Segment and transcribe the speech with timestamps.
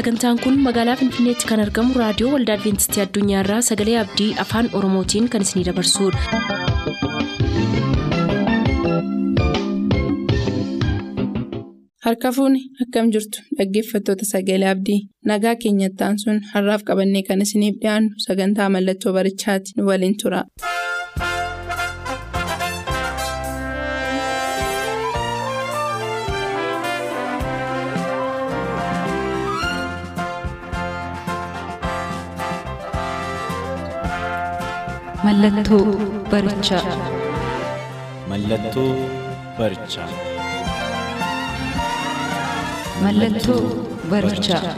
[0.00, 5.44] sagantaan kun magaalaa finfinneetti kan argamu raadiyoo waldaa adventistii addunyaarraa sagalee abdii afaan oromootiin kan
[5.48, 7.30] isinidabarsudha.
[12.04, 14.98] harka fuuni akkam jirtu dhaggeeffattoota sagalee abdii
[15.30, 20.40] nagaa keenyattaan sun har'aaf qabannee kan isiniif dhiyaannu sagantaa mallattoo barichaati nu waliin tura.
[35.30, 35.82] Mallattoo
[36.30, 36.94] barichaa.
[38.30, 38.88] Mallattoo
[39.58, 40.08] barichaa.
[43.04, 43.60] Mallattoo
[44.10, 44.74] barichaa.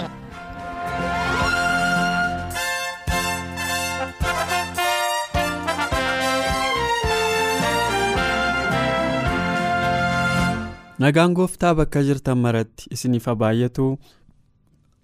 [11.03, 13.87] Nagaan gooftaa bakka jirtan maratti isiniif haa baay'atu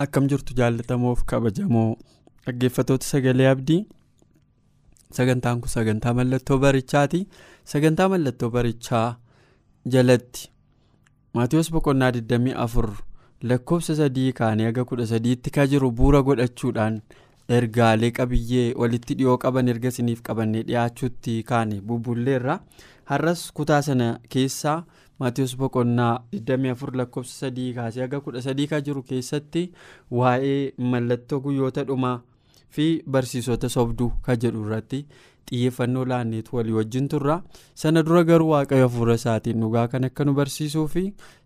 [0.05, 1.89] akkam jirtu jaallatamoof kabajamoo
[2.47, 3.81] dhaggeeffatoota sagalee abdii
[5.17, 7.21] sagantaan kun sagantaa mallattoo barichaati
[7.65, 9.17] sagantaa mallattoo barichaa
[9.95, 10.51] jalatti.
[11.35, 12.93] Maatiyoos boqonnaa 24
[13.51, 17.01] lakkoofsa sadii kaanii haga 13tti ka jiru bu'uura godhachuudhaan
[17.57, 22.57] ergaalee qabiyyee walitti dhiyoo qaban erga isiniif qabannee dhiyaachuutti kaane bubbulleerra
[23.11, 24.79] har'as kutaa sana keessaa
[25.23, 29.63] maatiyoos boqonnaa 24 lakkoofsa sadii kaasee haga 13 ka jiru keessatti
[30.21, 32.17] waa'ee mallattoo guyyoota dhumaa
[32.71, 35.01] fi barsiisota sobduu ka jedhu irratti
[35.51, 37.37] xiyyeeffannoo laanneetu walii wajjin turra.
[37.75, 41.05] Sana dura garuu waaqayyo hafuura isaatiin dhugaa kan akka nu barsiisuu fi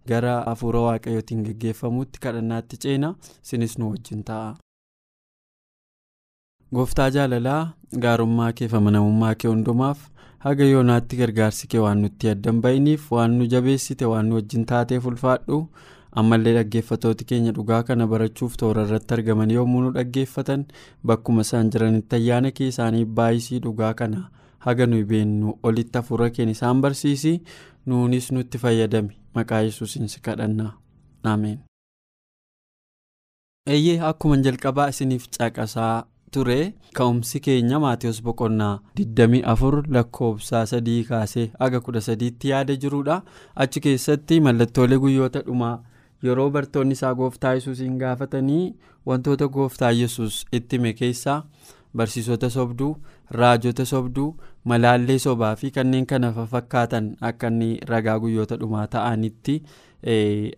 [0.09, 3.15] gara hafuura waaqayyootiin geggeeffamuutti kadhannaatti ceena.
[3.45, 4.55] Isinis nu wajjin ta'a.
[6.75, 7.63] gooftaa jaalalaa
[8.03, 10.05] gaarummaa kee fi amanamummaa kee hundumaaf
[10.45, 15.07] haga yoonaatti gargaarsi kee waan nutti addan ba'iniif waan nu jabeessite waan nu wajjin taateef
[15.11, 15.59] ulfaadhu
[16.21, 20.65] ammallee dhaggeeffatooti keenya dhugaa kana barachuuf toora irratti argaman yommuu nu dhaggeeffatan
[21.11, 24.23] bakkuma isaan jiranitti ayyaana kee isaanii baay'isii dhugaa kana
[24.67, 27.35] haga nuyi beennu olitti hafuura keenya isaan barsiisi.
[27.87, 30.67] Nuunis nutti fayyadame maqaa yesuusiin si kadhanna
[31.31, 31.59] ameen.
[33.75, 36.59] eeyyee akkuma jalqabaa isiniif caqasaa ture.
[36.99, 43.17] Ka'umsi keenya maatiyoos boqonnaa 24 lakkoofsa sadii kaasee haga 13tti yaada jirudha
[43.65, 45.75] achi keessatti mallattoolee guyyoota dhumaa
[46.29, 48.65] yeroo bartoonni isaa gooftaa yesuusiin gaafatanii
[49.07, 51.39] wantoota gooftaa yesus itti hime keessaa
[51.97, 52.91] barsiisota sobduu
[53.39, 54.29] raajota sobduu
[54.71, 59.57] malaallee sobaa fi kanneen kana fakkaatan akka inni ragaa guyyoota dhumaa ta'anitti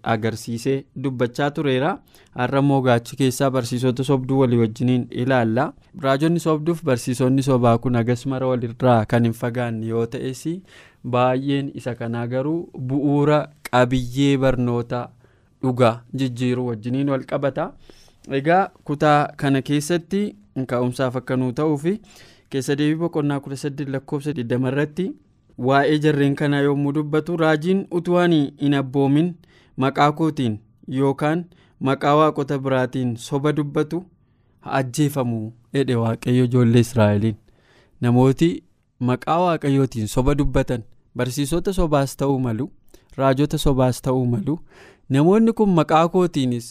[0.02, 1.90] agarsiisee dubbachaa tureera.
[2.34, 5.72] Har'a immoo gaachi keessaa barsiisota sobduu walii wajjiniin ilaalla.
[6.02, 10.44] Raajonni sobduuf barsiisonni sobaa kun hagas mara walirraa kan hin fagaanne yoo ta'es
[11.16, 13.38] baay'een isa kanaa garuu bu'uura
[13.70, 15.08] qabiyyee barnoota
[15.64, 17.66] dhugaa jijjiiruu wajjiniin wal qabata
[18.38, 20.22] egaa kutaa kana keessatti
[20.70, 21.84] ka'umsaaf akka nuu ta'uuf
[22.50, 25.06] keessa deebii boqonnaa 18 lakkoofsa 20 irratti
[25.68, 29.28] waa'ee jarreen kanaa yommuu dubbatu raajiin utuu ani hin abboomin
[29.84, 30.58] maqaa kootiin
[30.98, 31.44] yookaan
[31.88, 34.04] maqaa waaqota biraatiin soba dubbatu
[34.78, 35.40] ajjeefamu
[35.74, 37.36] jedhe waaqayyo ijoollee israa'eliin.
[38.00, 38.48] Namooti
[39.00, 40.82] maqaa waaqayyootiin soba dubbatan
[41.16, 42.70] barsiisota sobaas ta'uu malu
[43.18, 44.58] raajota sobaas ta'uu malu.
[45.10, 46.68] Namoonni kun maqaa kootiinis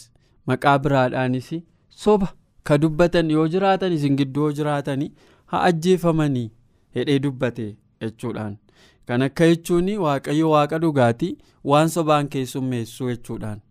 [0.47, 1.49] maqaa biraadhaanis
[1.89, 2.27] soba
[2.63, 5.11] ka dubbatan yoo jiraatan isin gidduu yoo jiraatanii
[5.45, 6.49] haa ajjeefamanii
[6.95, 7.67] hedhee dubbate
[8.01, 8.57] jechuudhaan.
[9.05, 11.37] Kan akka jechuun waaqayyo waaqa dhugaatii
[11.71, 13.61] waan sobaan keessummeessu jechuudhaan.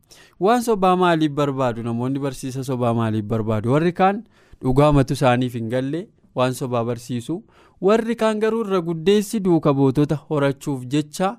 [0.40, 1.82] Waan sobaa maaliif barbaadu?
[1.82, 3.72] Namoonni barsiisa sobaa maaliif barbaadu?
[3.72, 4.24] Warri kaan
[4.62, 6.08] dhugaamatu isaaniif hin galle.
[6.36, 7.42] Waan sobaa barsiisu.
[7.80, 11.36] Warri kaan garuu irra guddeessi duuka bootota horachuuf jecha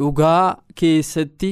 [0.00, 1.50] dhugaa keessatti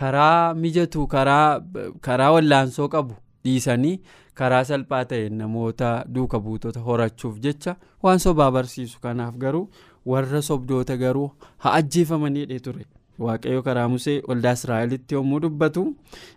[0.00, 3.96] karaa mijatu karaa wallaansoo qabu dhiisanii
[4.40, 9.68] karaa salphaa ta'een namoota duuka buutota horachuuf jecha waan sobaa barsiisu kanaaf garuu
[10.12, 12.84] warra sobdoota garuu haa ajjeefamanii ture.
[13.24, 15.82] Waaqayyo karaa musee waldaa israa'elitti yommuu dubbatu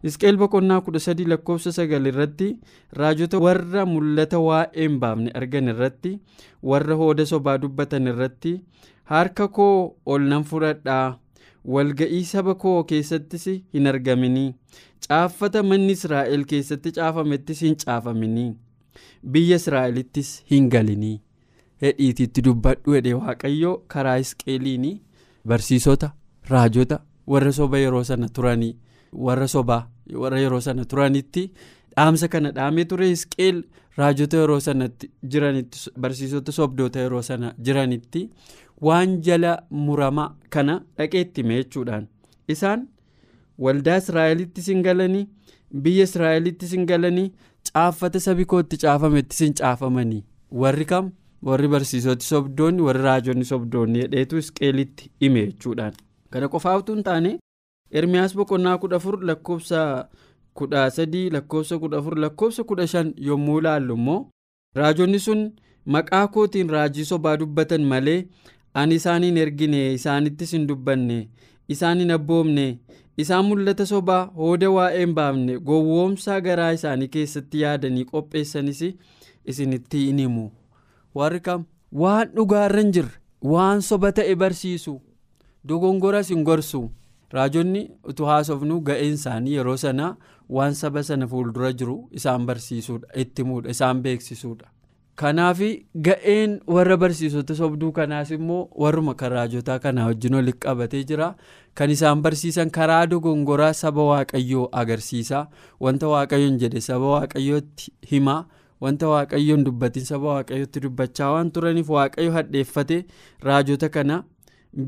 [0.09, 2.49] isqeel boqonnaa 13 lakkoofsa 9 irratti
[2.99, 6.11] raajota warra mul'ata waa'ee hin baafne argan irratti
[6.71, 8.53] warra hooda sobaa dubbatan irratti
[9.13, 11.17] harka koo ol nan fudhadhaa
[11.75, 14.49] walga'ii saba koo keessattis hin argaminii
[15.07, 18.49] caaffata manni israa'el keessatti caafamettis hin caafaminii
[19.35, 21.15] biyya israa'elittis hin galinii
[21.85, 24.85] hedhiititti dubbadhu hedhe waaqayyo karaa isqeeliin
[25.51, 26.11] barsiisota
[26.51, 26.99] raajota
[27.33, 28.75] warra soba yeroo sana turanii
[29.27, 29.81] warra sobaa
[30.23, 31.43] warra yeroo sana turanitti
[31.97, 33.61] dhaamsa kana dhaamee ture isqeel
[33.97, 38.29] raajota yeroo sanatti jiranitti barsiisota sobdoota yeroo sana jiranitti
[38.81, 42.07] waan jala murama kana dhaqeetti hime jechuudhaan.
[42.47, 42.87] Isaan
[43.57, 45.27] waldaa israa'elitti sin galanii
[45.83, 47.31] biyya israa'elittis hin galanii
[47.71, 50.23] caaffata sabi kootti caafamettis hin caafamanii.
[50.51, 51.11] Warri kam?
[51.43, 55.93] Warri barsiisoti sobdoonni warri raajonni sobdoonni hedheetu Hisqeelitti hime jechuudhaan.
[56.29, 57.37] Kana qofaa utuu hin taane
[57.91, 59.81] ermiyaas boqonnaa kudha afur lakkoofsa
[60.53, 64.19] kudha sadii lakkoofsa kudha afur lakkoofsa kudha shan yommuu ilaallu immoo
[64.75, 65.43] raajonni sun
[65.95, 68.17] maqaa kootiin raajii sobaa dubbatan malee
[68.81, 71.19] ani isaan hin ergine isaanittis hin dubbanne
[71.75, 72.65] isaan hin abboomne
[73.23, 78.81] isaan mul'ata sobaa hooda waa'ee hin baafne gowwoomsaa garaa isaanii keessatti yaadanii qopheessanis
[79.45, 80.45] isinitti hin himu.
[81.15, 81.65] Warri kam?
[82.03, 83.15] Waan dhugaarra hin jirre
[83.53, 84.93] waan soba ta'e barsiisu
[85.67, 86.81] dogongoras hin gorsu.
[87.35, 90.15] Raajonni utuu haasofnu ga'een isaanii yeroo sana
[90.57, 94.67] waan saba sana fuuldura jiru isaan barsiisuudha itti himuudha isaan beeksisuudha.
[95.21, 95.59] Kanaaf
[96.07, 101.29] ga'een warra barsiisota sobduu kanaas immoo warruma kan raajotaa kanaa wajjin walitti qabatee jira.
[101.75, 105.47] Kan isaan barsiisan karaa dogongoraa saba waaqayyoo agarsiisa.
[105.81, 108.45] Wanta waaqayyoon jedhe saba waaqayyootti himaa
[108.81, 113.05] wanta waaqayyoon dubbatiin saba waaqayyootti dubbachaa waan turaniif waaqayyo hadheeffate
[113.43, 114.23] raajota kana.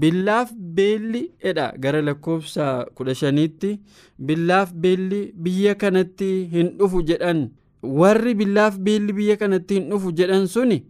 [0.01, 2.65] Billaaf beelli edha gara lakkoofsa
[2.95, 3.79] kudha shaniitti.
[4.21, 7.49] Billaaf beelli biyya kanatti hin dhufu jedhan.
[7.83, 10.83] Warri billaaf beelli biyya kanatti hin dhufu jedhan suni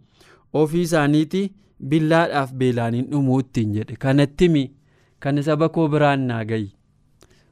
[0.62, 1.42] ofii isaaniiti
[1.92, 3.96] billaadhaaf beelaan hin dhumuu ittiin jedhe.
[3.96, 4.70] Kanattimi
[5.20, 6.70] kana saba koo biraan naa gayi.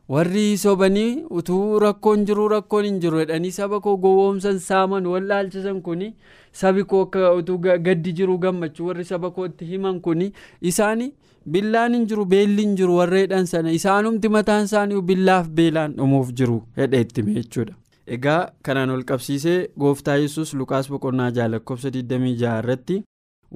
[0.09, 6.15] Warri sobanii utuu rakkoon jiru rakkoon hin jiru jedhanii saba koo gowwoomsan saaman wallaalchisan kuni
[6.53, 7.59] sabi koo akka utuu
[7.89, 10.31] gaddi jiru gammachuu warri saba kootti himan kuni
[10.71, 11.11] isaani
[11.57, 16.33] billaan hin jiru beelli hin jiru warra jedhan sana isaanumti mataan isaanii billaaf beelaan dhumuuf
[16.41, 17.75] jiru hedhe ittime jechuudha.
[18.17, 22.97] Egaa kanaan ol qabsiisee gooftaa yesus lukaas boqonnaa jaha lakkoofsa 26 irratti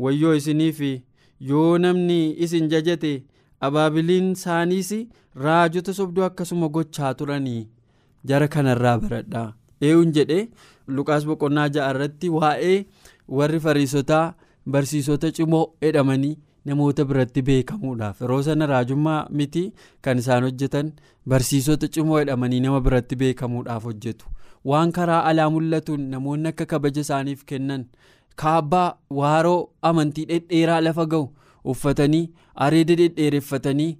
[0.05, 0.81] wayyoo isiniif
[1.51, 3.13] yoo namni isin jajate
[3.69, 4.93] abaabiliin isaaniis
[5.47, 7.63] raajota sobduu akkasuma gochaa turanii
[8.31, 9.49] jara kanarraa baradhaa
[9.89, 10.39] eeyuun jedhe
[10.97, 12.79] lukaas boqonnaa jaha irratti waa'ee
[13.39, 14.25] warri fariisotaa
[14.73, 18.21] barsiisota cimoo jedhamanii namoota biratti beekamuudhaaf.
[18.23, 19.63] Yeroo sana raajummaa miti
[20.03, 20.93] kan isaan hojjetan
[21.29, 24.27] barsiisota cimoo jedhamanii nama biratti beekamuudhaaf hojjetu
[24.71, 27.85] waan karaa alaa mul'atuun namoonni akka kabaja isaaniif kennan.
[28.43, 28.89] Kaabbaa
[29.21, 29.61] waaroo
[29.91, 31.27] amantii dhedheeraa lafa ga'u
[31.75, 32.25] uffatanii
[32.67, 33.91] areeda dhedheereffatanii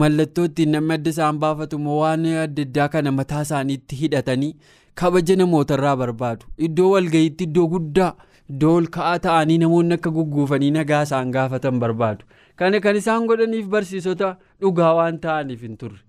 [0.00, 4.56] mallattoo ittiin namni adda isaan baafatu waan adda addaa kana mataa isaaniitti hidhatanii
[4.94, 6.46] kabaja namootarraa barbaadu.
[6.66, 8.12] Iddoo walga'iitti iddoo guddaa.
[8.50, 12.24] iddoo ol ka'aa ta'anii namoonni akka gugguufanii nagaa isaan gaafatan barbaadu.
[12.58, 14.30] Kana kan isaan godhaniif barsiisota
[14.62, 16.00] dhugaa waan ta'aniif hin turre.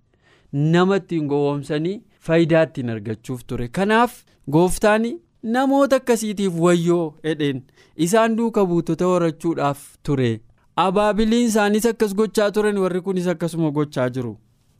[0.73, 1.93] Nama ittiin gowwoomsanii
[2.27, 3.67] faayidaa ittiin argachuuf ture.
[3.67, 4.13] Kanaaf
[4.51, 5.05] gooftaan
[5.43, 7.63] namoota akkasiitiif wayyoo jedheen
[8.07, 10.31] isaan duuka buutota horachuudhaaf ture.
[10.75, 14.37] Abaabiliin isaaniis akkas gochaa turan warri kunis akkasuma gochaa jiru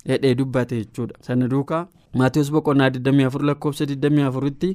[0.08, 1.16] jedhee dubbate jechuudha.
[1.22, 1.88] Sana duukaa.
[2.20, 4.70] maatiyoos boqonnaa 24 lakkoofsa 24 tti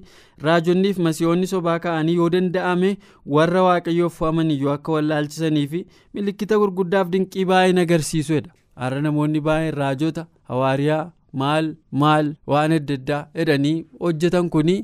[0.44, 2.92] raajonniif masiihoonni sobaa ka'anii yoo danda'ame
[3.34, 5.80] warra waaqayyoof fo'aman iyyuu akka wallaalchisanii fi
[6.18, 8.54] milikkita gurguddaaf dinqii baay'een agarsiisuudha
[8.84, 11.02] har'a namoonni baay'een raajota hawaariyaa
[11.42, 11.66] maal
[12.02, 14.76] maal waan adda addaa jedhanii hojjetan kuni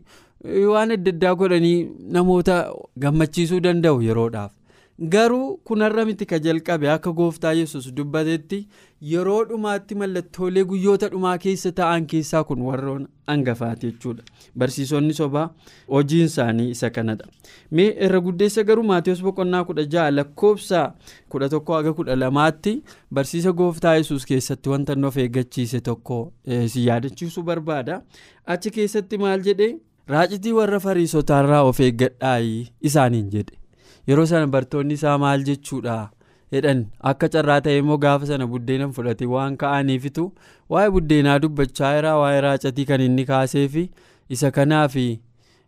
[0.72, 1.78] waan adda addaa godhanii
[2.16, 2.56] namoota
[3.04, 4.50] gammachiisuu danda'u yeroodhaaf.
[5.08, 8.58] Garuu kunarra miti ka jalqabe akka gooftaa yesus dubbatetti
[9.12, 14.22] yeroo dhumaatti mallattoolee guyyoota dhumaa keessa ta'an keessaa kun warroon hangafaati jechuudha.
[14.58, 15.50] Barsiisonni sobaa
[15.90, 17.26] hojiin isaanii isa kanadha
[17.70, 20.82] mee irra guddeessa garuu maatiyoos boqonnaa kudha ja'a lakkoofsa
[21.28, 22.74] kudha tokko haga kudha lamaatti
[23.10, 26.20] barsiisa gooftaa yesus keessatti wanta nuuf eeggachiise tokko
[26.66, 28.02] si yaadachiisuu barbaada.
[28.46, 29.74] Achi keessatti maal jedhee
[30.08, 33.58] raacitii warra fariisotaarraa of eeggadhaayi isaaniin jedhe.
[34.08, 35.96] Yeroo sana bartoonni isaa maal jechuudha?
[36.52, 36.80] Jedhan
[37.10, 40.24] akka carraa ta'e immoo gaafa sana buddeena fudhate waan ka'aniifitu
[40.74, 43.84] waa'ee buddeenaa dubbachaa jira waa'ee raacatii kan inni kaaseefi
[44.36, 44.96] isa kanaaf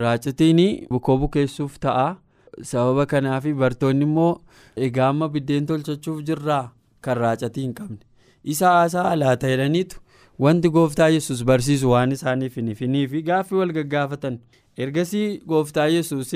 [0.00, 2.16] raacatiin bukoo bukeessuuf ta'a.
[2.62, 4.40] Sababa kanaaf bartoonni immoo
[4.76, 6.70] egaa amma biddeen tolchachuuf jirraa?
[7.00, 7.98] Kan raacatii hin qabne.
[8.44, 10.00] Isa haasaa alaata jedhaniitu
[10.38, 14.38] wanti gooftaa yesus barsiisu waan isaaniif hin ifiniifi gaaffii wal gaggaafatan
[14.78, 16.32] ergasii gooftaa yesus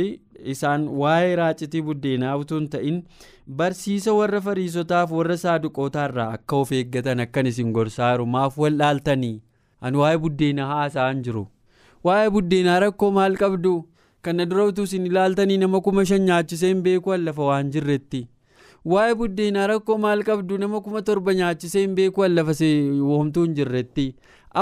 [0.55, 2.99] isaan waa'ee raacitii buddeenaa utuu hin ta'in
[3.61, 9.35] barsiisa warra fariisotaaf warra saaduqootaarraa akka of eeggatan akkan isin gorsaa jiru maaf wal dhaaltanii
[9.81, 11.45] ani waa'ee buddeenaa haasa'an jiru.
[12.05, 13.73] Waa'ee buddeenaa rakkoo maal qabdu?
[14.23, 18.21] Kana dura utuu isin ilaaltanii nama kuma shan nyaachisee hin beeku lafa waan jirretti.
[18.93, 20.59] Waa'ee buddeenaa rakkoo maal qabdu?
[20.59, 22.55] Nama kuma torba nyaachisee hin beeku lafa
[23.11, 24.07] woomtuu hin jirretti.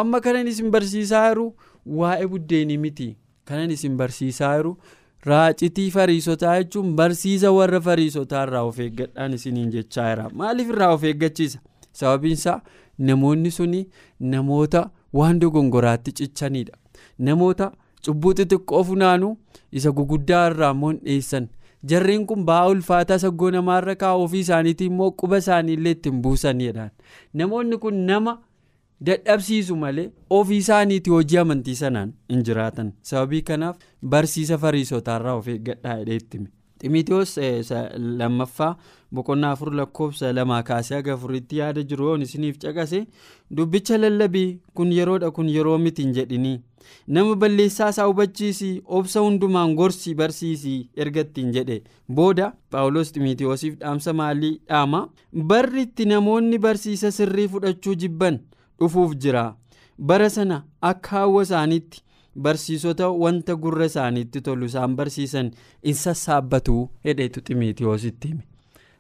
[0.01, 1.47] Amma kanan isin barsiisaa jiru
[2.01, 3.09] waa'ee buddeenii miti
[3.49, 4.77] kanan isin barsiisaa jiru.
[5.27, 10.27] raacitii fariisotaa jechuun barsiisa warra fariisotaa irraa of eeggadhaan isiniin jechaa jira.
[10.41, 11.59] Maaliif irraa of eeggachiisa?
[11.93, 12.61] Sababiinsaa
[13.09, 13.81] namoonni suni
[14.21, 14.83] namoota
[15.21, 16.77] waan dogongoraatti cichanidha
[17.29, 17.71] namoota
[18.07, 19.33] cubbuu xixiqqoo funaanuu
[19.73, 21.49] isa guguddaa irraa immoo hin dhiyeessan.
[21.91, 26.91] Jarreen kun ba'aa ulfaataa saggoo namaarra kaa'u ofii isaaniitii immoo quba isaanii illee ittiin buusanidhaan
[27.41, 28.39] namoonni kun nama
[29.01, 32.93] dadhabsiisu malee ofii isaaniitii hojii amantii sanaan hin jiraatan.
[33.03, 36.47] Sababii kanaaf barsiisa fariisotaarraa of eeggadhaa hime.
[36.81, 37.39] Ximitiyoos
[38.19, 38.77] lammaffaa
[39.15, 42.05] boqonnaa afur lakkoofsa lamaa kaasee haga afuritti yaada jiru.
[42.09, 43.07] Yoon isiniif caqase
[43.57, 46.61] dubbicha lallabii kun yeroodha kun yeroo miti hin jedhinii.
[47.07, 51.83] Nama balleessaa isaa hubachiisii obsa hundumaan gorsii barsiisii erga ittiin jedhe.
[52.13, 55.09] Booda paawulos ximitiyoosiif dhaamsa maalii dhaama?
[55.47, 58.39] Barri itti namoonni barsiisa sirrii fudhachuu jibban
[58.81, 59.55] dhufuuf jira.
[59.99, 62.03] Bara sana akka hawwa isaaniitti
[62.37, 65.51] barsiisota wanta gurra isaaniitti tolu isaan barsiisan
[65.83, 68.43] in sassaabbatu hedheetu ximitiyoositti hime.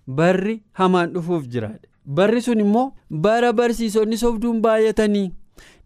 [0.08, 1.70] Barri hamaan dhufuuf jira.
[2.06, 5.30] Barri sun immoo bara barsiisonni sobduun baay'atanii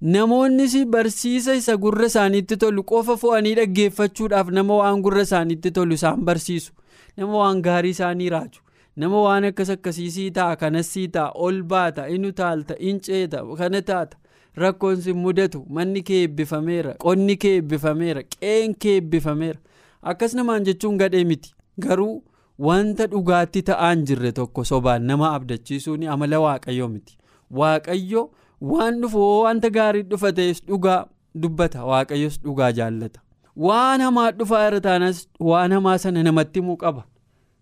[0.00, 6.20] namoonnis barsiisa isa gurra isaaniitti tolu qofa fo'anii dhaggeeffachuudhaaf nama waan gurra isaaniitti tolu isaan
[6.24, 6.72] barsiisu.
[7.16, 8.60] Nama waan gaarii isaanii raaju
[8.96, 14.16] nama waan akkas akkasiisii ta'a kanasii ta'a ol baata inu taalta in ceeta kana taata.
[14.56, 19.58] Rakkoon si mudatu manni kee eebbifameera qonni kee eebbifameera qeen kee eebbifameera.
[20.02, 21.54] Akkas namaan jechuun gadhee miti.
[21.80, 22.24] Garuu
[22.58, 27.16] wanta dhugaatti ta'aan jirre tokko sobaan nama abdachiisuun amala waaqayyoo miti.
[27.50, 28.30] Waaqayyo
[28.60, 31.06] waan dhufu wanta gaarii dhufa ta'es dhugaa
[31.42, 33.20] dubbata waaqayyos dhugaa jaallata.
[33.56, 37.04] Waan hamaa dhufaa irra taanas waan hamaa sana namatti himuu qaba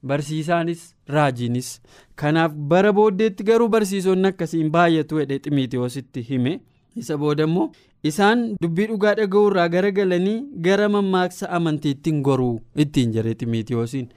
[0.07, 1.69] barsiisaanis raajiinis.
[2.17, 6.61] Kanaaf bara booddeetti garuu barsiisonni akkasiin baay'atu jedhe ximitiyoositti hime.
[6.97, 7.71] Isa booda immoo
[8.11, 14.09] isaan dubbii dhugaa dhaga'uu irraa garagalanii gara mammaaksa amantiittiin goruu ittiin jedhe ximitiyoosiin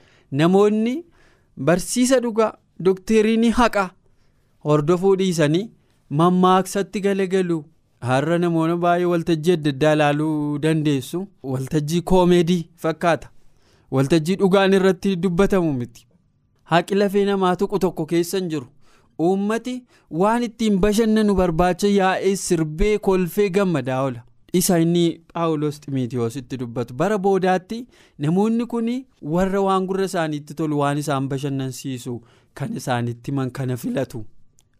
[0.42, 0.94] namoonni
[1.70, 2.54] barsiisa dhugaa
[2.86, 3.84] doktiriinii haqa
[4.70, 5.64] hordofuu dhiisanii
[6.22, 7.60] mammaaksatti galagalu
[8.10, 11.28] har'a namoonni baay'ee waltajjii adda addaa ilaaluu dandeessu.
[11.44, 13.30] Waltajjii koomeedii fakkaata
[13.92, 16.08] waltajjii dhugaan irratti dubbatamu miti.
[16.72, 18.68] Haqi lafee namaa tuqu tokko keessa hin jiru.
[19.28, 19.74] Uummati
[20.24, 24.24] waan ittiin bashannanu barbaacha yaa'ee sirbee kolfee gammadaa oola
[24.60, 26.94] isa inni paawulos ximitiyoositti dubbatu.
[26.94, 27.86] Bara boodaatti
[28.18, 28.90] namoonni kun
[29.36, 32.16] warra waan gurra isaaniitti tolu waan isaan bashannansiisu
[32.54, 34.26] kan isaanitti man kana filatu.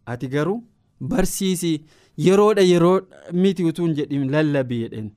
[0.06, 0.62] Ati garuu
[1.08, 1.84] barsiisi
[2.18, 3.00] yeroodha yeroo
[3.32, 5.10] miti utuu hin jedhin lallabii jedheen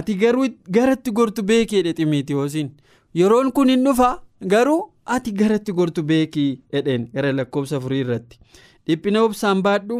[0.00, 2.70] ati garuu garatti gortu beekeedha ximitiyoosiin
[3.14, 4.22] yeroon kun hin dhufa.
[4.52, 6.60] Garuu ati garatti gortu beekii?
[6.72, 8.38] Jedheen gara lakkoofsa afurii irratti.
[8.86, 9.96] Dhiphina obsaan baadhu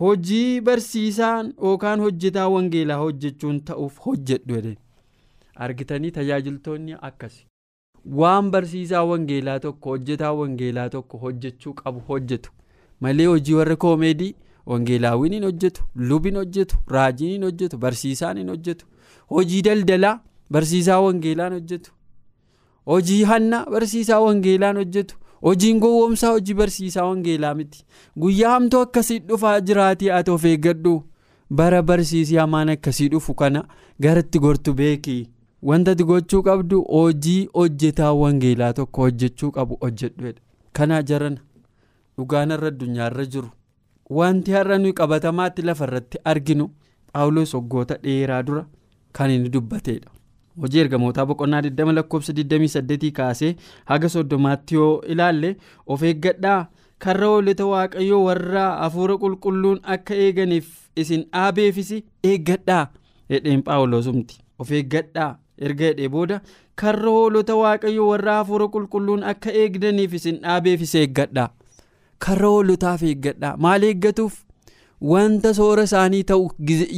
[0.00, 4.76] hojii barsiisaan yookaan hojjetaa wangeelaa hojjechuun ta'uuf hojjedhu jedheen
[5.66, 7.46] argitanii tajaajiltoonni akkasi.
[8.20, 12.50] Waan barsiisaa wangeelaa tokko hojjetaa wangeelaa tokko hojjechuu qabu hojjetu.
[13.00, 14.34] Malee hojii warra koomeedii
[14.66, 18.86] wangeelaawwiin hin hojjetu lubiin hojjetu raajiin hin hojjetu barsiisaan hin hojjetu.
[19.30, 20.20] Hojii daldalaa
[20.50, 21.92] barsiisaa wangeelaan hojjetu
[22.86, 25.16] hojii hanna barsiisaa wangeelaan hojjetu.
[25.42, 27.84] Hojiin gowwoomsaa hojii barsiisaa wangeelaa miti.
[28.18, 31.02] Guyyaa hamtuu akkasii dhufaa jiraatii ati of eeggadhu.
[31.50, 33.64] Bara barsiisii hamaan akkasii dhufu kana
[34.00, 35.28] garatti gortu beekii
[35.62, 40.32] wanta ati gochuu qabdu hojii hojjetaa wangeelaa tokko hojjechuu qabu hojjedhu
[40.72, 41.40] kana jarana
[42.18, 43.48] dhugaan irra jiru.
[44.10, 46.70] Wanti har'a nuyi qabatamaatti lafa irratti arginu
[47.12, 48.66] paawulos waggoota dheeraa dura
[49.12, 50.10] kan inni dubbateedha.
[50.60, 55.56] Hojii ergamootaa boqonnaa 20 lakkoofsa 28 kaasee haga soddomaatti yoo ilaalle
[55.86, 56.66] of eeggadhaa?
[56.98, 60.66] Karra hoolota waaqayyoo warra hafuura qulqulluun akka eeganiif
[60.96, 61.92] isin dhaabeefis
[62.24, 62.86] eeggadhaa?
[63.30, 65.38] Jedheen paawulosumti of eeggadhaa?
[65.58, 66.40] Erga jedhee booda
[66.82, 71.48] karra hoolota waaqayyoo warra hafuura qulqulluun akka eegdaniif isin dhaabeefis eeggadhaa.
[72.18, 73.56] Karra hoolotaaf eeggadhaa?
[73.56, 74.34] Maal eeggatuuf?
[75.10, 76.50] Wanta soora isaanii ta'u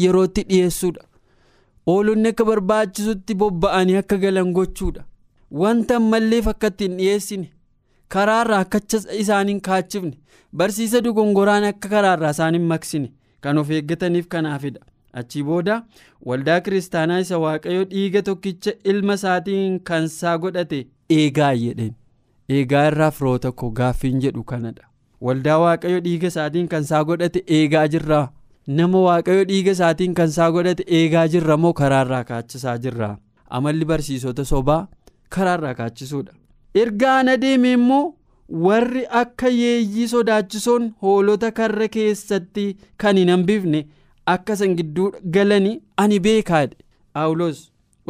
[0.03, 1.03] yerootti dhiyeessuudha.
[1.93, 5.05] Oolonni akka barbaachisutti bobba'anii akka galan gochuudha.
[5.51, 7.51] Wanta ammalleef akka ittiin dhiyeessine
[8.15, 8.81] karaarraa akka
[9.25, 10.17] isaaniin kaachifne
[10.63, 13.13] barsiisa dogongoraan akka karaarraa isaan hin maksine
[13.47, 14.81] kan of eeggataniif kanaafidha
[15.23, 15.77] achii booda
[16.31, 20.87] waldaa kiristaanaa isa waaqayyo dhiiga tokkicha ilma isaatiin kansaa godhate
[21.19, 21.95] eegaa jedheen.
[22.57, 24.85] Eegaa irraa firoo tokko gaaffiin jedhu kanadha.
[25.21, 28.27] Waldaa waaqayyo dhiiga isaatiin kansaa godhate eegaa jirraa.
[28.67, 33.17] Nama waaqayyo dhiiga isaatiin kansaa godhate eegaa jirra moo karaarraa kaachisaa jirra?
[33.51, 34.87] Amalli barsiisota sobaa
[35.37, 36.33] karaarraa kaachisuudha
[36.83, 38.15] ergaan adeeme immoo
[38.69, 42.65] warri akka yeeyyii sodaachisoon hoolota karra keessatti
[43.05, 43.85] kan hin hambifne
[44.35, 46.77] akka san gidduu galanii ani beekaadhe
[47.19, 47.61] paawulos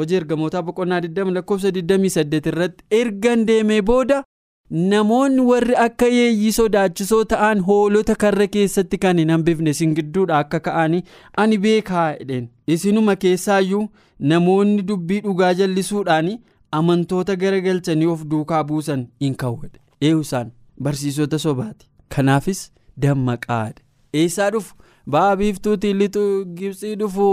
[0.01, 4.23] hojii ergamootaa boqonnaa 20 lakkoofsa 28 irratti ergan deemee booda
[4.71, 10.61] namoonni warri akka yeeyyii sodaachisoo ta'an hoolota karra keessatti kan hin hambifne isin gidduudha akka
[10.61, 11.03] ka'anii
[11.43, 12.07] ani beekaa?
[12.21, 12.49] jedheen.
[12.67, 16.31] Isinuma keessaayyuu namoonni dubbii dhugaa jallisuudhaan
[16.73, 20.53] amantoota garagalchanii of duukaa buusan hin kawwadhe eeyyusaan
[20.83, 21.87] barsiisota sobaati.
[22.17, 23.83] Kanaafis dammaqaadha
[24.15, 24.75] eessaa dhufu?
[25.11, 27.27] Ba'a biiftuutiin lixu gibsii dhufu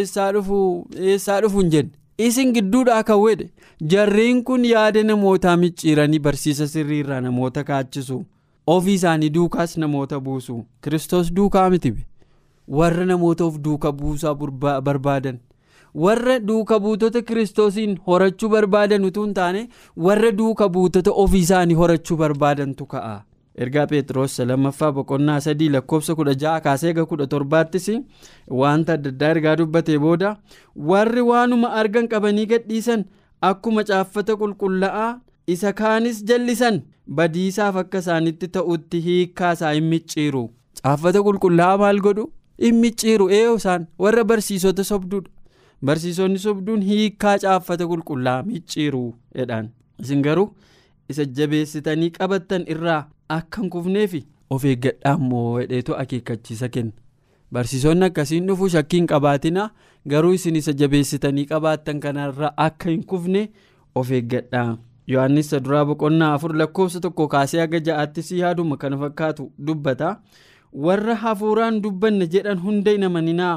[0.00, 1.90] eessaa dhufu eessaa dhufu hin jenne
[2.26, 3.46] isin gidduudhaa kawwedhe
[3.92, 8.24] jarreen kun yaada namootaa micciiranii barsiisa sirriirraa namoota kaachisu
[8.66, 10.64] ofii isaanii duukaas namoota buusu.
[10.82, 12.06] Kiristoos duukaa mitibe
[12.78, 14.34] warra namoota of duuka buusaa
[14.80, 15.38] barbaadan.
[15.94, 19.68] Warra duuka buutota kiristoosiin horachuu barbaadan utuu hin taane
[20.08, 23.22] warra duuka buutota ofii isaanii horachuu barbaadantu ka'a.
[23.64, 27.88] Ergaa pheexroos lammaffaa boqonnaa sadii lakkoofsa kudha ja'a kaasee eega kudha torbaattis
[28.62, 30.34] wanta adda addaa ergaa dubbatee booda
[30.90, 33.04] warri waanuma argan qabanii gadhiisan
[33.50, 35.10] akkuma caaffata qulqullaa'aa
[35.54, 36.82] isa kaanis jallisan.
[37.18, 40.42] Badiisaaf akka isaanitti ta'utti hiikkaa isaa hin micciiru.
[40.82, 42.24] Caaffata qulqullaa'aa maal godhu?
[42.64, 43.86] Hin micciiru isaan?
[44.02, 45.30] Warra barsiisota sobduudha.
[45.84, 49.02] Barsiisonni sobduun hiikkaa caaffata qulqullaa'aa micciiru
[49.40, 49.70] jedhaan
[50.04, 50.48] isin garuu
[51.08, 53.02] isa jabeessitanii qabattan irraa
[53.36, 54.20] akka hin kufneefi
[54.56, 56.92] of eeggadhaa immoo hedheetu akeekkachiisa kenna.
[57.52, 59.70] Barsiisonni akkasiin dhufu shakkii hin qabaatina
[60.08, 63.48] garuu isin isa jabeessitanii qabaattan kanarraa akka hin kufne
[63.94, 64.76] of eeggadhaa.
[65.08, 70.16] Yohannis duraa boqonnaa afur lakkoofsa tokko kaasee haga ja'aatti si yaaduma kana fakkaatu dubbata.
[70.72, 73.54] Warra hafuuraan dubbanna jedhan hunda hin amaninaa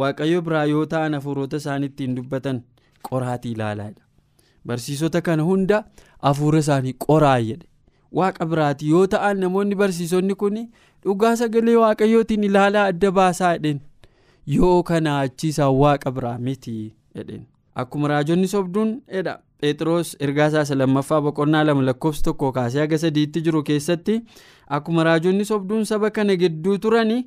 [0.00, 2.58] waaqayyo biraa yoo ta'an hafuurota isaan ittiin dubbatan
[3.10, 4.02] qoraatii ilaalaadha
[4.70, 5.80] barsiisota kana hunda
[6.28, 7.66] hafuura isaanii qoraa jedhe
[8.20, 10.56] waaqa biraati yoo ta'an namoonni barsiisonni kun
[11.04, 13.80] dhugaa sagalee waaqayyootiin ilaalaa adda baasaa jedheen
[14.56, 16.76] yoo kana achiisaan waaqa biraa miti
[17.16, 17.44] jedheen
[17.82, 23.40] akkuma raajonni sobduun jedha phexros ergaasaa isa lammaffaa boqonnaa lama lakkoofsa tokko kaasee haga sadiitti
[23.46, 24.16] jiru keessatti
[24.78, 27.18] akkuma raajonni sobduun saba kana gidduu turani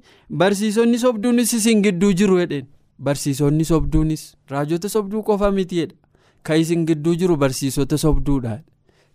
[0.43, 2.67] barsiisonni sobduunis isin gidduu jiru jedheen
[3.07, 4.23] barsiisonni sobduunis
[4.53, 5.95] raajota sobduu qofa miti jedha
[6.43, 8.57] kan isin gidduu jiru barsiisota sobduudha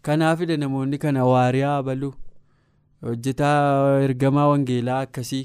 [0.09, 2.15] kanaafidha namoonni kana waariyaa abaluu
[3.03, 5.45] hojjetaa ergamaa wangeelaa akkasii.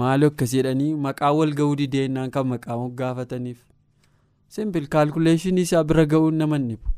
[0.00, 3.58] Maaloo akkasii jedhanii maqaa wal ga'uu dideennaan kan maqaa moggaafataniif
[4.56, 6.88] simpil kaalkuleeshinii isaa bira ga'uun nama dhibu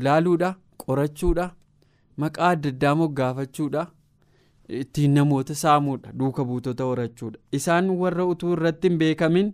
[0.00, 1.46] ilaaluudha qorachuudha
[2.24, 3.82] maqaa adda addaa moggaafachuudha
[4.80, 7.38] ittiin namoota saamuudha duuka buutota horachuudha.
[7.52, 9.52] Isaan warra utuu irratti hin beekamin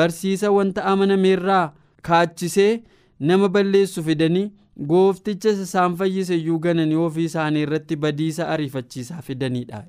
[0.00, 1.64] barsiisa wanta amanameerraa
[2.08, 2.82] kaachisee
[3.20, 4.50] nama balleessu fidanii
[4.90, 9.84] goofticha isaan fayyise iyyuu gananii ofii isaanii irratti badiisa ariifachiisaa fidaniidha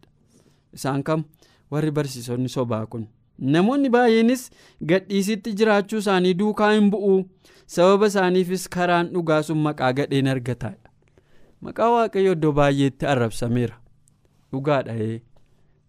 [0.73, 1.23] isaan kam?
[1.71, 3.07] Warri barsiisonni sobaa kun.
[3.53, 4.41] Namoonni baay'eenis
[4.89, 7.15] gadhiisitti jiraachuu isaanii duukaa hin bu'u.
[7.75, 10.89] Sababa isaaniifis karaan dhugaa sun maqaa gadheen argataadha
[11.67, 13.75] maqaa waaqayyo iddoo baay'eetti arrabsameera.
[14.51, 14.93] Dhugaadha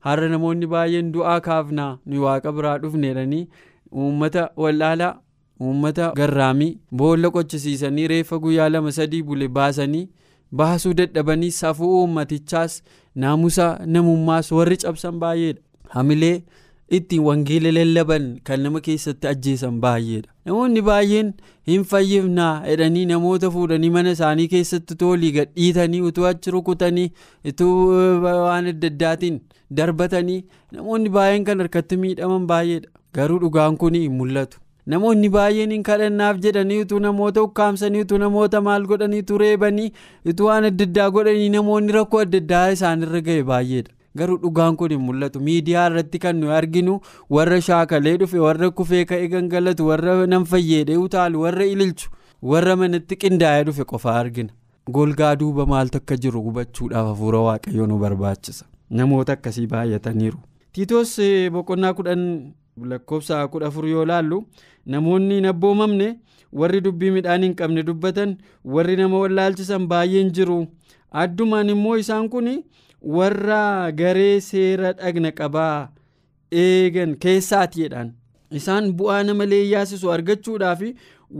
[0.07, 1.99] har'a namoonni baay'een du'aa kaafnaa.
[2.07, 3.45] Nuyi waaqa biraa dhufneedhanii
[3.93, 5.13] uummata wallaalaa
[5.61, 10.09] uummata garraamii boolla qochisiisanii reeffa guyyaa lama sadii bule baasanii
[10.61, 12.83] baasuu dadhabanii safuu uummatichaas
[13.23, 15.61] naamusa namummaas warri cabsan baay'eedha
[15.97, 16.37] hamilee
[16.97, 21.31] ittiin wangeela lallaban kan nama keessatti ajjeesan baay'eedha namoonni baay'een
[21.71, 27.07] hin fayyifnaa jedhanii namoota fuudhanii mana isaanii keessatti toolii gadhiitanii utuu achi rukutanii
[27.53, 27.77] utuu
[28.25, 29.41] waan adda addaatiin
[29.81, 30.41] darbatanii
[30.73, 32.91] namoonni baay'een kan harkatti miidhaman baay'eedha
[33.21, 34.59] garuu dhugaan kun hin mul'atu.
[34.93, 39.91] Namoonni baay'een hin kadhannaaf jedhanii utuu namoota ukkaamsanii utuu namoota maal godhanii utuu reebanii
[40.33, 44.91] utuu waan adda addaa godhanii namoonni rakkoo adda addaa isaanirra ga'e baay'eedha garuu dhugaan kun
[44.95, 45.41] hin mul'atu.
[45.47, 46.93] Miidiyaa irratti kan nuyi arginu
[47.37, 52.11] warra shaakalee dhufe warra kufee ka'ee gangalatu warra nan fayyeedhee utaalu warra ililchu
[52.53, 54.53] warra manatti qindaa'ee dhufe qofaa argina.
[54.99, 58.65] Golgaa duuba maaltu akka jiru hubachuudhaaf hafuura waaqayyoo nu barbaachisa.
[59.01, 60.39] Namoota akkasii baay'ataniiru.
[60.73, 61.17] Tiitoos
[61.57, 62.23] boqonnaa kudhan
[62.93, 64.39] lakkoofsa kudha afur yoo laallu
[64.95, 66.09] namoonni hin abboomamne
[66.61, 68.37] warri dubbii midhaan hin qabne dubbatan
[68.77, 70.59] warri nama wallaalchisan baay'een jiru
[71.25, 72.51] addumaan immoo isaan kun
[73.19, 73.63] warra
[74.01, 75.89] garee seera dhagna qabaa
[76.65, 78.13] eegan keessaatiidhaan
[78.61, 80.83] isaan bu'aa nama leeyyaasisu argachuudhaaf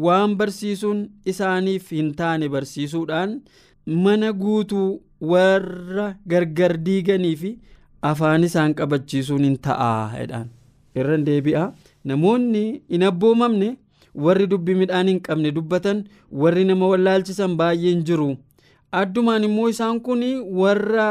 [0.07, 1.01] waan barsiisuun
[1.33, 3.37] isaaniif hin taane barsiisuudhaan
[4.07, 4.89] mana guutuu
[5.33, 7.53] warra gargar diiganii fi
[8.11, 10.49] afaan isaan qabachiisuun hin ta'aa jedhaan.
[11.03, 11.65] Irra deebi'a.
[12.05, 13.77] Namoonni hin abboomamne
[14.27, 16.05] warri dubbii midhaan hin qabne dubbatan
[16.43, 18.29] warri nama wallaalchisan baay'een jiru.
[18.93, 20.23] Addumaan immoo isaan kun
[20.61, 21.09] warra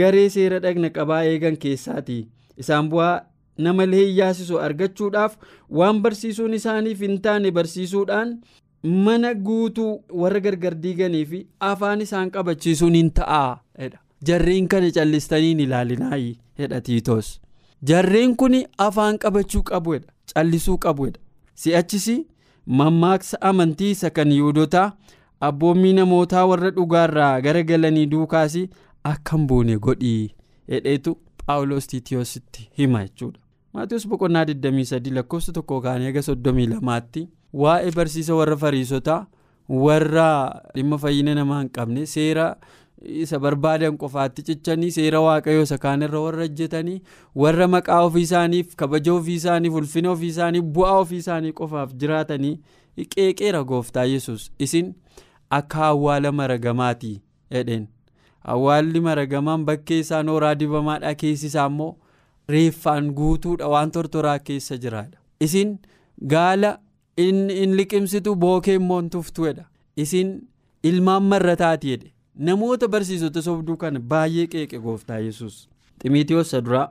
[0.00, 2.18] garee seera dhagna qabaa eegan keessaati.
[2.58, 3.16] Isaan bu'aa
[3.66, 5.34] nama leeyyaasisu argachuudhaaf
[5.80, 8.36] waan barsiisuun isaaniif hin taane barsiisuudhaan
[9.06, 9.90] mana guutuu
[10.22, 13.98] warra gargar diiganii fi afaan isaan qabachiisuun hin jedha.
[14.28, 17.32] Jarreen kana callistanii hin ilaalinaayi jedha tiitoos
[17.82, 21.20] jarreen kun afaan qabachuu qabu jedha callisuu qabu jedha.
[21.54, 22.08] Si'achis
[22.66, 24.92] mammaaksa amantii isa kan yihudotaa
[25.40, 28.56] abboommii namootaa warra dhugaarraa gara galanii duukaas
[29.04, 30.34] akka hin buune godhii
[30.68, 33.38] hedheetu paawuloos tiitiyoositti hima jechuudha
[33.72, 37.26] maatiyoos boqonnaa 23 lakkoofsa tokko kaanii haga 32tti
[37.62, 39.26] waa'ee barsiisa warra fariisotaa
[39.68, 40.28] warra
[40.74, 42.56] dhimma fayyina namaa hin qabne seera
[43.02, 47.02] isa barbaadan qofaatti cichanii seera waaqayyoo isa kaanirra warra hojjetanii
[47.42, 52.54] warra maqaa ofii isaaniif kabaja ofii isaaniif ulfina ofii isaaniif bu'aa ofii isaanii qofaaf jiraatanii
[53.14, 54.94] qeeqeera gooftaa yesus isin
[55.50, 57.12] akka awwaala maragamaati
[57.50, 57.86] jedheen.
[58.44, 61.96] Awwaalli maragamaan bakkee isaa nooraa dibamaadha keessi immoo
[62.48, 65.18] reeffaan guutuudha waan tortoraa keessa jiraadha.
[65.40, 65.78] Isin
[66.26, 66.78] gaala
[67.16, 69.64] in liqimsitu bookee immoo tuftuudha
[69.96, 70.30] isin
[70.82, 75.56] ilmaan marrataati jedhe namoota barsiisota sobduu kana baay'ee qeeqe gooftaa yesus
[76.02, 76.88] ximiitiyoos duraa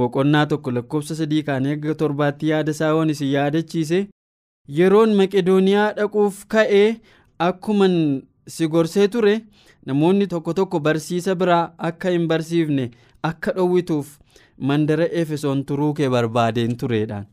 [0.00, 4.00] boqonnaa tokko lakkoofsa sadii kaanii akka torbaatti yaada isaa isin yaadachiise
[4.78, 6.88] yeroon maqedooniyaa dhaquuf ka'ee
[7.48, 7.96] akkuman
[8.56, 9.34] si gorsee ture
[9.86, 12.90] namoonni tokko tokko barsiisa biraa akka hin barsiifne
[13.30, 14.14] akka dhowwituuf
[14.70, 17.26] mandara efesoon turuu kee barbaadeen tureedhaan.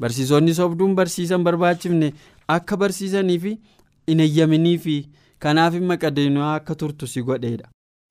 [0.00, 2.12] Barsiisonni sobduun barsiisan barbaachifne
[2.56, 3.52] akka barsiisanii fi
[4.08, 4.96] hin eeyyaminii fi
[5.44, 7.68] kanaaf maqedooniyaa akka turtu si godheedha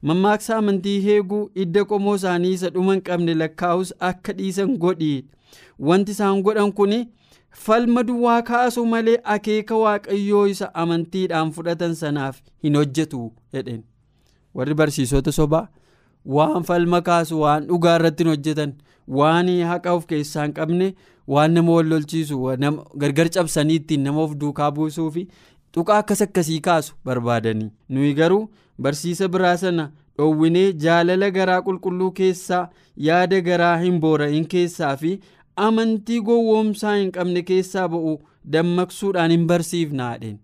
[0.09, 5.25] mammaaksa amantii heeguu idda qomoo isaanii isa dhuma hin qabne lakkaa'us akka dhiisan godhii
[5.89, 6.93] wanti isaan godhan kun
[7.65, 13.21] falma duwwaa kaasu malee akeeka waaqayyoo isa amantiidhaan fudhatan sanaaf hin hojjetu
[13.53, 13.83] jedheen.
[14.55, 15.67] Warri barsiisota sobaa
[16.35, 18.73] waan falma kaasu waan dhugaa irratti hin hojjetan
[19.19, 20.93] waan haqa of keessaa hin qabne
[21.35, 22.39] waan nama wal lolchiisu
[23.03, 25.27] gargar cabsanii ittiin nama of duukaa buusuu fi
[25.71, 27.69] tuqaa akkas akkasii kaasu barbaadanii.
[27.89, 28.49] Nuyi garuu
[28.81, 32.63] barsiisa biraa sana dhoowwinee jaalala garaa qulqulluu keessaa
[33.07, 35.11] yaada garaa hin boora'in keessaa fi
[35.67, 38.15] amantii gowwoomsaa hin qabne keessaa ba'u
[38.53, 40.37] dammaqsuudhaan hin barsiifnaadheen.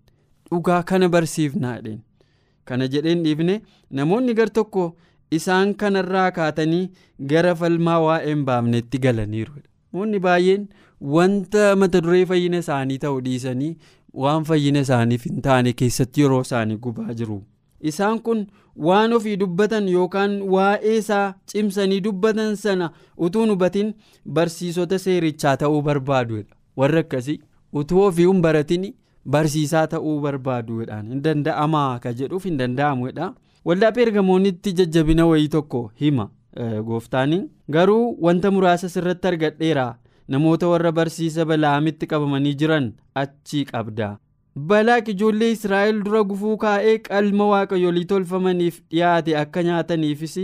[0.50, 1.98] Dhugaa kana barsiifnaadheen.
[2.64, 3.60] Kana jedheen dhiifne
[3.98, 4.84] namoonni gar tokko
[5.38, 6.84] isaan kanarraa kaatanii
[7.32, 9.52] gara falmaa waa'ee hin baafnetti galaniiru.
[9.92, 10.68] Namoonni baay'een
[11.16, 13.72] wanta mata duree fayyina isaanii ta'u dhiisanii
[14.22, 17.38] waan fayyina isaaniif hin taane keessatti yeroo isaanii gubaa jiru.
[17.90, 18.46] Isaan kun
[18.88, 22.90] waan ofii dubbatan yookaan waa'ee isaa cimsanii dubbatan sana
[23.28, 23.94] utuu hubatin
[24.38, 26.54] barsiisota seerichaa ta'uu barbaaduudha.
[26.76, 27.40] Warra akkasii
[27.72, 28.86] utuu ofii hin baratin
[29.36, 33.32] barsiisaa ta'uu barbaaduudhaan hin danda'amaa ka jedhuuf hin danda'amuudha.
[33.64, 36.30] Waldaa peergamoonitti jajjabina wayii tokko hima.
[36.86, 39.86] Gooftaaniin garuu wanta muraasa sirratti argadheera
[40.28, 44.08] namoota warra barsiisa bala'amitti qabamanii jiran achii qabda.
[44.70, 50.36] Balaaq ijoollee israa'el dura gufuu kaa'ee qalma waaqayyolii tolfamaniif dhiyaate akka nyaataniifis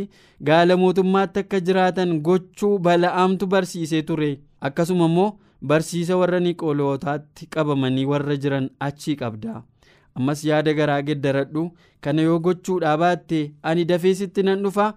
[0.48, 4.30] gaala mootummaatti akka jiraatan gochuu bala'aamtu barsiisee ture.
[4.60, 5.28] Akkasuma immoo
[5.72, 9.62] barsiisa warra niqolootaatti qabamanii warra jiran achii qabda.
[10.16, 11.70] Ammas yaada garaa geddaradhu.
[12.00, 14.94] Kana yoo gochuudhaa baatte ani dafeesitti nan dhufa.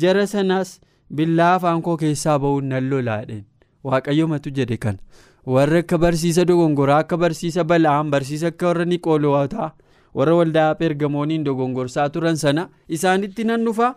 [0.00, 0.80] Jara sanaas
[1.14, 3.44] billaa afaan koo keessaa ba'uun nan lolaadheen
[3.84, 4.98] waaqayyo matu jedhe kana.
[5.46, 9.70] warra akka barsiisa dogongoraa akka barsiisa bala'aan barsiisa akka warra niqoolootaa
[10.18, 13.94] warra waldaa peergamooniin dogongorsaa turan sana isaanitti nan dhufa.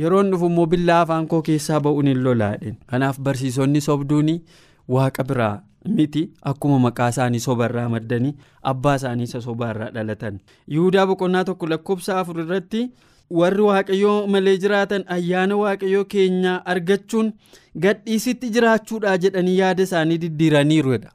[0.00, 4.32] Yeroon dhufu immoo billaa afaan koo keessaa ba'uun hin lolaadheen kanaaf barsiisonni sobduun
[4.96, 5.62] waaqa biraa
[5.96, 6.22] miti.
[6.50, 8.34] Akkuma maqaa isaanii sobarraa maddanii
[8.72, 10.40] abbaa isaanii isa sobaarraa dhalatan.
[10.68, 12.82] Yihudaa boqonnaa tokko lakkoofsa afur irratti
[13.30, 17.32] warri waaqayyoo malee jiraatan ayyaana waaqayyoo keenyaa argachuun
[17.86, 21.10] gadhiisitti jiraachuudha jedhanii yaada isaanii diddiiraniiruudha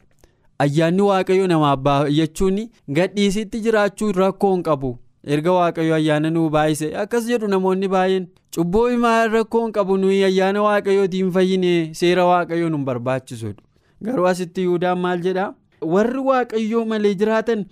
[0.65, 2.59] ayyaanni waaqayyoo namaaf baay'achuun
[2.99, 4.91] gadhiisitti jiraachuu rakkoo hin qabu.
[5.33, 10.23] Erga waaqayyoo ayyaana nuu baay'ise akkas jedhu namoonni baay'een cubbuu himaa rakkoo hin qabu nuyi
[10.29, 13.63] ayyaana waaqayyootiin fayyine seera waaqayyoo nu barbaachisudha
[14.09, 15.47] garuu asitti yihuudaan maal jedha
[15.95, 17.65] warri waaqayyoo malee jiraatan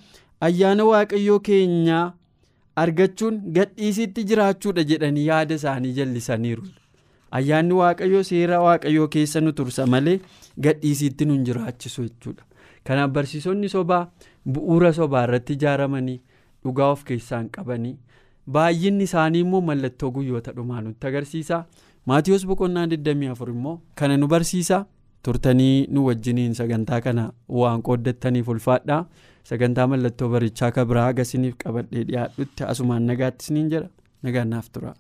[0.50, 2.06] ayyaana waaqayyoo keenyaa.
[2.76, 6.64] Argachuun gadhiisitti jiraachuudha jedhanii yaada isaanii jallisaniiru.
[7.32, 10.20] Ayyaanni waaqayyoo seera waaqayyoo keessa nu tursa malee
[10.60, 12.44] gadhiisitti nu jiraachisu jechuudha.
[12.84, 14.08] Kanaaf barsiisonni sobaa
[14.54, 16.20] bu'uura sobaa irratti ijaaramanii
[16.64, 17.96] dhugaa of keessaan qabanii
[18.56, 21.66] baay'inni isaanii immoo mallattoo guyyoota dhumaa nutti agarsiisa.
[22.06, 24.86] Maatiyoos boqonnaa 24 immoo kana nu barsiisa.
[25.24, 29.06] Turtanii nu wajjiniin sagantaa kana waan qooddattaniif ulfaadhaa
[29.50, 33.90] sagantaa mallattoo barichaa kabraa agasiniif qabadhee dhiyaadhutti asumaan nagaatti isiniin jedha
[34.24, 34.94] nagaan naaf tura.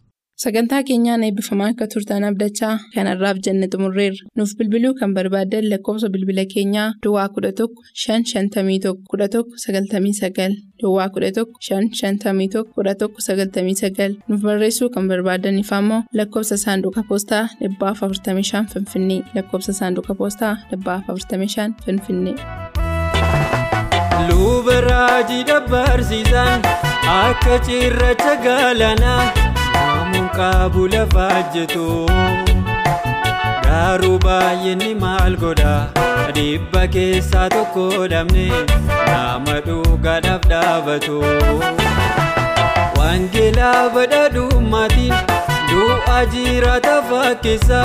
[0.43, 4.23] Sagantaa keenyaan eebbifamaa akka turtan abdachaa kanarraaf jenne xumurreerra.
[4.38, 7.67] Nuuf bilbiluu kan barbaaddan lakkoofsa bilbila keenyaa Duwwaa 11
[8.06, 17.04] 551 11 99 Duwwaa 11 551 11 99 nuuf barreessuu kan barbaadaniif ammoo lakkoofsa saanduqa
[17.10, 22.36] poostaa 45 Finfinnee lakkoofsa saanduqa poostaa 45 Finfinnee.
[24.41, 26.63] Luba raajii dabbarsiisan
[27.15, 29.19] akka cirracha galaanaa
[29.75, 31.86] namuun qabu lafaa jetu.
[33.65, 35.73] Garuu baay'inni maal godha
[36.38, 38.47] dhibba keessaa tokko dhabne
[39.10, 41.19] nama dhugaadhaaf dhaabatu.
[42.99, 45.15] Wangeelaa badhaadhummaatiin
[45.71, 47.84] du'a jiraata fakkeessa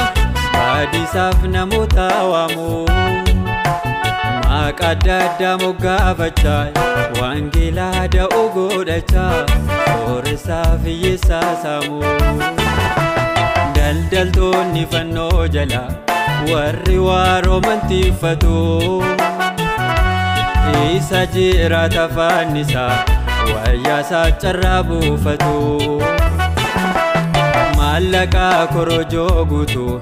[0.56, 2.70] baadisaaf namoota waamu.
[4.56, 6.60] Maqaa adda addaa moggaafachaa
[7.20, 9.34] wangeelaa da'oo godhachaa
[9.88, 11.98] sooressaa hiyyeessaa saamu.
[13.76, 15.82] Daldaltoonni fannoo jala
[16.52, 18.54] warri waaroo mantiiffatu.
[20.96, 22.90] Isa jiraata fannisaa
[23.52, 25.54] wayyaasaa carraa buufatu.
[27.78, 29.94] Maallaqaa korojoo guutuu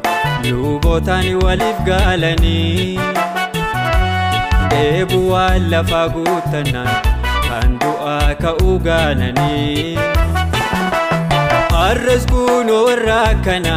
[0.51, 2.99] lubootaan waliif gaalanii.
[4.83, 6.95] Eebuwaan lafa guutanaan
[7.49, 9.97] kan du'aa ka'uu gaananii.
[11.75, 13.77] Har'as kunoo warra akkana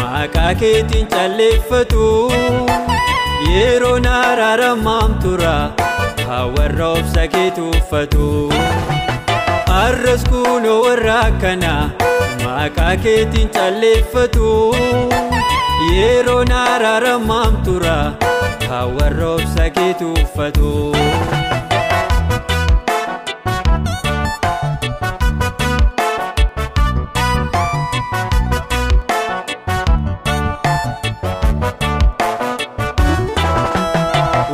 [0.00, 2.06] maqaa keetiin calleeffatu.
[3.52, 5.56] Yeroon araaramaam tura
[6.56, 8.28] warra obsa keetu uffatu.
[9.72, 11.74] Har'as kunoo warra akkana
[12.44, 14.50] maqaa keetiin calleeffatu.
[15.86, 17.98] Yeroon araaramaam tura.
[18.96, 20.72] warra obsa keetu uffatu.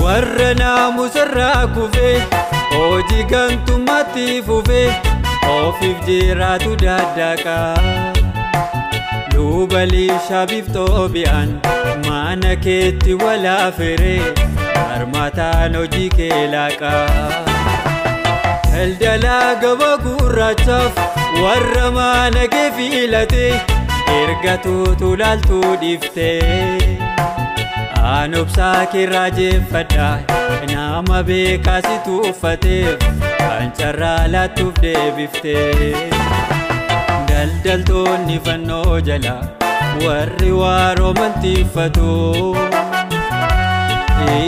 [0.04, 2.16] Warra naamusarraa kufee
[2.74, 4.88] hojii gantummaatti fufee
[5.56, 7.56] ofiif jiraatu daddaaqa.
[9.44, 11.50] Luba liishaa biftoo bi'aan
[12.06, 14.14] mana keetti walaafere
[14.76, 17.26] harmaataan hojii kee laaqaa.
[18.72, 21.02] Daldalaa gaba gurraachaaf
[21.42, 23.52] warra mana kee filatee
[24.16, 26.98] erga tuutu laaltuu dhiiftee.
[28.14, 30.08] Aan obsaa keerraa jeeffadha
[30.72, 33.08] nama beekaasitu uffateef
[33.44, 35.94] kan carraa laattuuf deebiftee.
[37.44, 39.32] Daldaltoonni fannoo jala
[40.04, 42.06] warri waaroo mantiiffatu.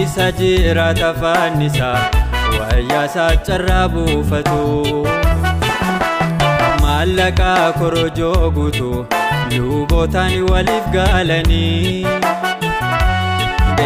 [0.03, 1.99] Isa jiraata fannisaa
[2.55, 4.63] wayyaasaa carraa buufatu.
[6.85, 9.05] Maallaqaa korojoo guutuu
[9.57, 12.07] lubootaan waliif gaalanii.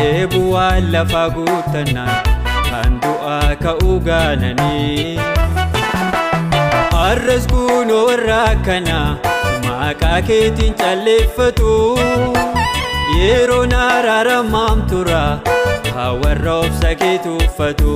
[0.04, 2.14] Eebuwaan lafa guutanaan
[2.70, 5.18] kan du'aa ka'uu gaananii.
[7.10, 8.98] Har'as kunoo warra akkana
[9.64, 11.72] maqaa keetiin calleeffatu.
[13.20, 15.22] Yeroon araaramaam tura
[16.22, 17.94] warra obsa keetu uffatu.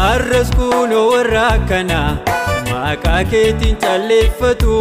[0.00, 2.00] Har'as kunoo warra akkana
[2.72, 4.80] maqaa keetiin calleeffatu.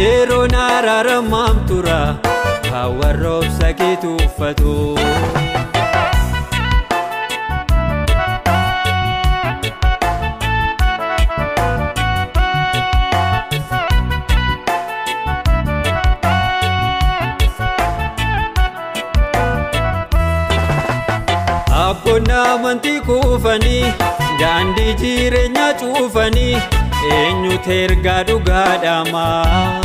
[0.00, 2.00] Yeroon araaramaam tura
[3.02, 4.74] warra obsa keetu uffatu.
[22.16, 23.84] Abboonni amantii kuufanii
[24.40, 26.56] daandii jireenyaa cuufanii
[27.16, 29.82] eenyutu ergaa dhugaadhaamaa.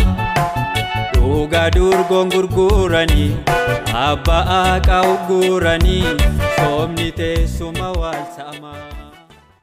[1.16, 3.30] Dhugaa durgoon gurguranii
[4.06, 6.06] abbaa haqaa ugguranii
[6.56, 8.80] soomni teessuma waalsaamaa.